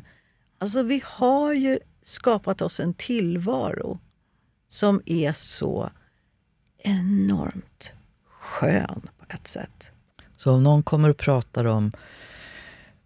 [0.57, 3.99] Alltså vi har ju skapat oss en tillvaro
[4.67, 5.89] som är så
[6.83, 7.91] enormt
[8.25, 9.91] skön på ett sätt.
[10.37, 11.91] Så om någon kommer och pratar om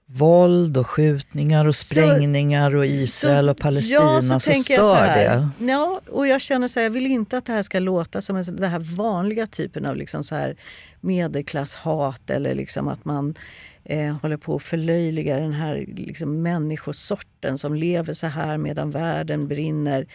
[0.05, 5.03] våld och skjutningar och sprängningar och Israel och Palestina så, så, tänker jag stör så
[5.03, 5.65] här, det.
[5.65, 8.35] Ja, och jag känner så här, jag vill inte att det här ska låta som
[8.35, 10.55] en, den här vanliga typen av liksom så här
[11.01, 13.35] medelklasshat eller liksom att man
[13.83, 19.47] eh, håller på att förlöjliga den här liksom människosorten som lever så här medan världen
[19.47, 20.07] brinner.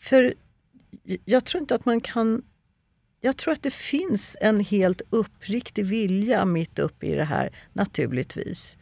[0.00, 0.34] För
[1.24, 2.42] jag tror inte att man kan
[3.24, 8.78] jag tror att det finns en helt uppriktig vilja mitt uppe i det här, naturligtvis.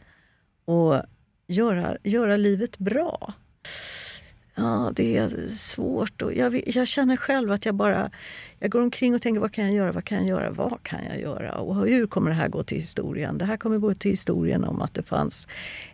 [0.65, 1.01] Och
[1.47, 3.33] göra, göra livet bra.
[4.61, 6.21] Ja, det är svårt.
[6.21, 8.09] Och jag, jag, känner själv att jag bara
[8.59, 10.99] jag går omkring och tänker vad kan jag göra, vad kan jag göra, vad kan
[11.09, 13.37] jag göra och hur kommer det här gå till historien?
[13.37, 15.47] Det här kommer gå till historien om att det fanns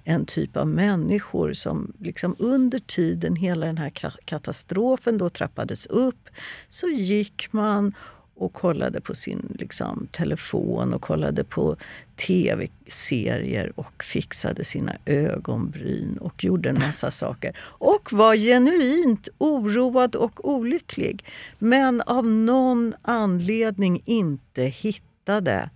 [0.03, 3.91] en typ av människor som liksom under tiden hela den här
[4.25, 6.29] katastrofen då trappades upp
[6.69, 7.93] så gick man
[8.37, 11.75] och kollade på sin liksom, telefon och kollade på
[12.15, 17.57] tv-serier och fixade sina ögonbryn och gjorde en massa saker.
[17.61, 21.25] Och var genuint oroad och olycklig.
[21.59, 25.69] Men av någon anledning inte hittade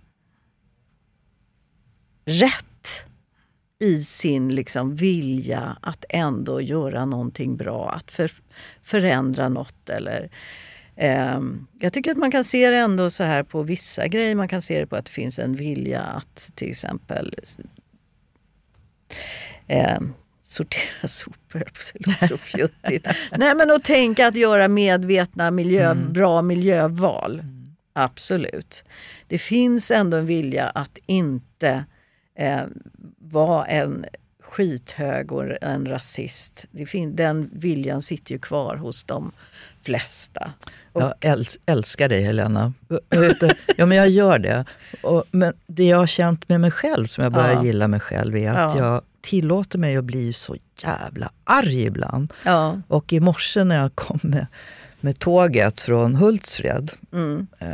[2.24, 2.64] rätt
[3.78, 8.32] i sin liksom vilja att ändå göra någonting bra, att för,
[8.82, 10.30] förändra något eller
[11.78, 14.34] jag tycker att man kan se det ändå så här på vissa grejer.
[14.34, 17.34] Man kan se det på att det finns en vilja att till exempel
[19.66, 20.00] eh,
[20.40, 21.64] sortera sopor.
[21.92, 23.06] Det låter så fjuttigt.
[23.36, 26.12] Nej men att tänka att göra medvetna miljö, mm.
[26.12, 27.40] bra miljöval.
[27.40, 27.76] Mm.
[27.92, 28.84] Absolut.
[29.26, 31.84] Det finns ändå en vilja att inte
[32.38, 32.62] eh,
[33.18, 34.06] vara en
[34.40, 36.66] skithög och en rasist.
[37.12, 39.32] Den viljan sitter ju kvar hos de
[39.82, 40.52] flesta.
[40.92, 41.02] Och...
[41.02, 42.72] Jag äls älskar dig Helena.
[43.76, 44.64] ja, men jag gör det.
[45.02, 47.64] Och, men det jag har känt med mig själv, som jag börjar ja.
[47.64, 48.86] gilla mig själv, är att ja.
[48.86, 52.32] jag tillåter mig att bli så jävla arg ibland.
[52.44, 52.80] Ja.
[52.88, 54.46] Och i morse när jag kom med,
[55.00, 57.46] med tåget från Hultsfred mm.
[57.58, 57.68] eh,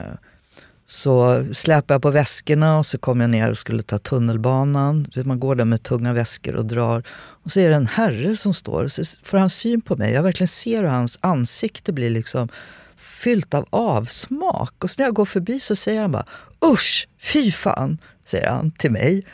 [0.90, 5.06] så släpade jag på väskorna och så kom jag ner och skulle ta tunnelbanan.
[5.24, 7.02] Man går där med tunga väskor och drar.
[7.44, 10.12] Och så är det en herre som står och så får han syn på mig.
[10.12, 12.48] Jag verkligen ser hur hans ansikte blir liksom
[12.96, 14.84] fyllt av avsmak.
[14.84, 16.26] Och så när jag går förbi så säger han bara
[16.64, 19.26] usch, fy fan, säger han till mig.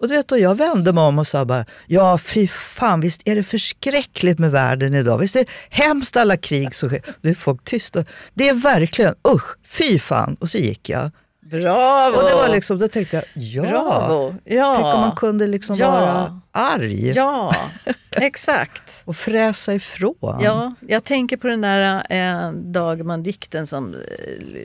[0.00, 3.22] Och, du vet, och jag vände mig om och sa bara, ja fy fan, visst
[3.24, 5.18] är det förskräckligt med världen idag.
[5.18, 7.02] Visst är det hemskt alla krig som sker.
[7.20, 8.04] Det är folk tysta.
[8.34, 10.36] Det är verkligen, usch, fy fan.
[10.40, 11.10] Och så gick jag.
[11.40, 12.16] Bravo!
[12.16, 14.34] Och det var liksom, då tänkte jag, ja, Bravo.
[14.44, 14.74] ja.
[14.74, 15.90] tänk om man kunde liksom ja.
[15.90, 17.10] vara arg.
[17.10, 17.54] Ja,
[18.10, 19.02] exakt.
[19.04, 20.40] och fräsa ifrån.
[20.42, 24.00] Ja, jag tänker på den där eh, Dagman-dikten som eh,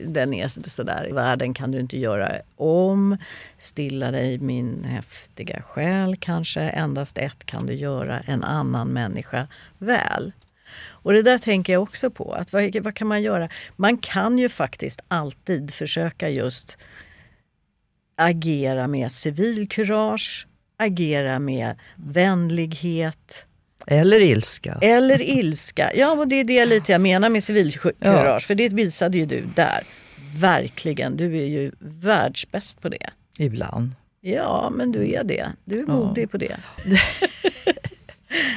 [0.08, 1.10] den är sådär.
[1.12, 3.18] Världen kan du inte göra om.
[3.58, 6.62] Stilla dig min häftiga själ kanske.
[6.62, 9.48] Endast ett kan du göra, en annan människa
[9.78, 10.32] väl.
[11.06, 12.34] Och det där tänker jag också på.
[12.34, 13.50] Att vad, vad kan man göra?
[13.76, 16.78] Man kan ju faktiskt alltid försöka just
[18.16, 20.48] agera med civilkurage,
[20.78, 23.46] agera med vänlighet.
[23.88, 24.78] Eller ilska.
[24.82, 25.92] Eller ilska.
[25.96, 27.96] Ja, och det är det lite jag menar med civilkurage.
[28.00, 28.40] Ja.
[28.40, 29.84] För det visade ju du där.
[30.36, 31.18] Verkligen.
[31.18, 33.10] Du är ju världsbäst på det.
[33.40, 33.92] Ibland.
[34.22, 35.48] Ja, men du är det.
[35.66, 36.28] Du är modig ja.
[36.28, 36.58] på det.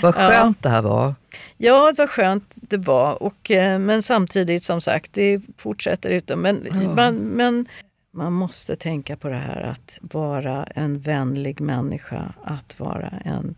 [0.03, 0.69] Vad skönt ja.
[0.69, 1.15] det här var.
[1.57, 3.23] Ja, det var skönt det var.
[3.23, 6.41] Och, eh, men samtidigt som sagt, det fortsätter utom.
[6.41, 6.95] Men, ja.
[6.95, 7.67] man, men
[8.11, 13.55] man måste tänka på det här att vara en vänlig människa, att vara en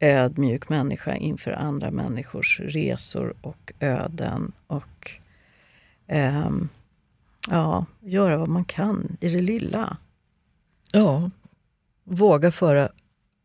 [0.00, 4.52] ödmjuk människa inför andra människors resor och öden.
[4.66, 5.10] Och
[6.06, 6.50] eh,
[7.48, 9.96] ja, göra vad man kan i det lilla.
[10.92, 11.30] Ja,
[12.04, 12.88] våga föra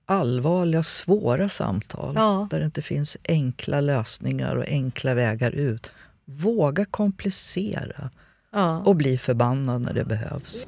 [0.09, 2.47] allvarliga, svåra samtal ja.
[2.51, 5.91] där det inte finns enkla lösningar och enkla vägar ut.
[6.25, 8.09] Våga komplicera
[8.51, 8.79] ja.
[8.79, 10.67] och bli förbannad när det behövs.